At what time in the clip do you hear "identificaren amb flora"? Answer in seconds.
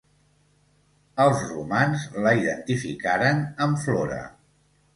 2.41-4.21